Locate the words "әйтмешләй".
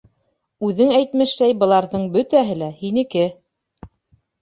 1.01-1.55